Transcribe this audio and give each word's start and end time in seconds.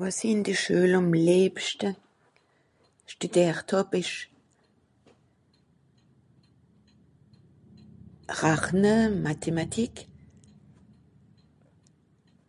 Wàs 0.00 0.18
i 0.24 0.28
ìn 0.32 0.42
de 0.46 0.54
Schuel 0.62 0.92
àm 0.98 1.06
lìebschte 1.26 1.88
stüdìert 3.12 3.68
hàb 3.74 3.90
ìsch 4.02 4.18
rachne, 8.40 8.94
Mathematik, 9.26 9.94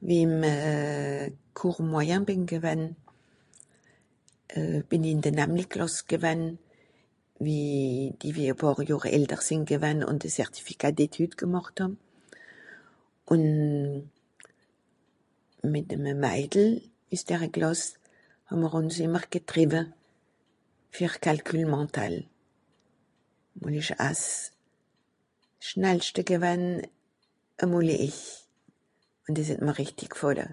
mi'm 0.05 0.35
euh... 0.53 1.25
cours 1.57 1.79
moyen 1.91 2.25
bìn 2.27 2.45
gewann, 2.51 2.83
euh... 4.57 4.79
bìn 4.89 5.03
ìn 5.11 5.21
de 5.23 5.31
namli 5.31 5.63
Klàss 5.71 6.05
gewann 6.09 6.43
wie 7.39 8.11
die 8.19 8.33
wie 8.35 8.49
e 8.51 8.53
pààr 8.61 8.83
Johr 8.89 9.07
àlter 9.15 9.41
sìnn 9.41 9.65
gewann 9.71 10.05
ùn 10.07 10.19
de 10.21 10.29
Certificat 10.29 10.93
d'Etude 10.97 11.35
gemàchte 11.39 11.81
hàn. 11.83 11.95
Ùn 13.31 13.43
mìt'eme 15.71 16.13
Maidel 16.21 16.73
üs 17.15 17.23
der 17.27 17.43
Klàss 17.55 17.95
hàà'mr 18.51 18.71
ùns 18.79 18.99
ìmmer 19.03 19.25
getriwe 19.31 19.81
fer 20.91 21.13
Calcul 21.23 21.63
mental. 21.71 22.23
Ùn(...) 23.63 23.75
schnallschte 25.69 26.23
gewann(...). 26.23 26.87
Ùn 27.67 27.83
dìs 29.35 29.49
het 29.51 29.59
mr 29.61 29.75
rìchti 29.77 30.07
gfàlle, 30.09 30.45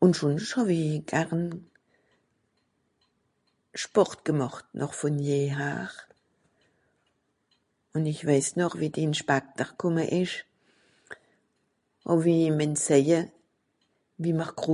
ùn 0.00 0.12
schùnsch 0.14 0.54
hàw-i 0.56 1.02
garn... 1.10 1.50
Sport 3.74 4.22
gemàcht 4.24 4.70
noch 4.78 4.94
vùn 5.00 5.18
je 5.18 5.50
har, 5.58 5.92
ùn 7.98 8.06
ìch 8.06 8.22
weis 8.30 8.52
noch 8.56 8.78
wie 8.78 8.90
de 8.94 9.02
Inspaktor 9.02 9.66
kùmme 9.78 10.04
ìsch 10.22 10.46
hàw-i 12.06 12.32
ìhm 12.46 12.56
mìen 12.62 12.74
säje, 12.78 13.28
wie 14.22 14.32
mr(...). 14.32 14.54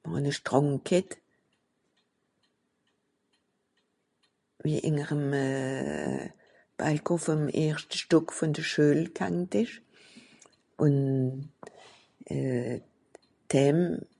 Mìr 0.00 0.16
hàn 0.16 0.26
e 0.32 0.32
Strànd 0.32 0.80
ghet, 0.84 1.18
wie 4.64 4.80
ìnger'm 4.88 5.26
euh... 5.38 6.28
Balcon 6.80 7.18
vùm 7.24 7.42
erschte 7.60 7.96
Stock 7.98 8.32
vùn 8.38 8.54
de 8.56 8.62
Schuel(...) 8.64 9.02
ìsch. 9.60 9.80
Ùn 10.80 10.94
euh... 12.32 12.76
dhääm, 13.48 13.78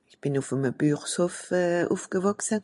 ìch 0.09 0.21
bìn 0.21 0.35
ùf'eme 0.41 0.73
Bürshof 0.77 1.51
ùffgewàchse, 1.89 2.61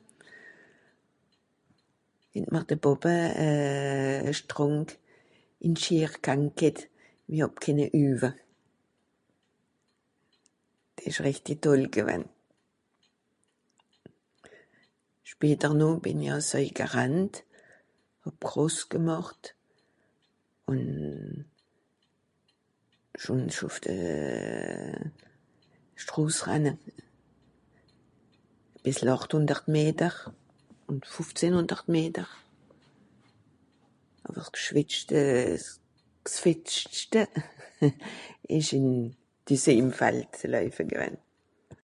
het 2.34 2.48
mr 2.53 2.65
de 2.69 2.77
Pàppe 2.77 3.17
euh... 3.41 4.33
Strànd(...) 4.37 4.97
ghet, 6.61 6.79
i 7.33 7.41
hàb 7.41 7.56
kenne 7.61 7.89
üwe. 7.92 8.31
Dìs 10.97 11.06
ìsch 11.09 11.20
rìchti 11.25 11.55
Toll 11.56 11.89
gewann. 11.92 12.29
Später 15.25 15.73
noh 15.75 15.97
bìn 16.05 16.20
i 16.23 16.31
àls 16.37 16.53
oei 16.55 16.69
gerannt, 16.77 17.41
hàb 18.27 18.37
Cross 18.45 18.84
gemàcht, 18.92 19.53
ùn 20.67 20.83
schùnsch 23.19 23.61
ùff 23.67 23.79
de 23.87 23.95
Stros 25.97 26.42
ranne, 26.51 26.75
bìssel 28.84 29.11
àchthùndert 29.15 29.69
Meter, 29.70 30.15
ùn 30.91 30.98
fùfzehnhùndert 31.06 31.87
Meter, 31.89 32.27
àwer 34.27 34.48
gschwìtschte, 34.53 35.55
s'gfìztschte 36.27 37.23
ìsch 38.56 38.73
ìm... 38.79 38.87
dìs 39.47 39.65
ìsch 39.70 39.79
ìm 39.83 39.89
Fald 39.98 40.20
loeife 40.53 40.83
gewann. 40.91 41.17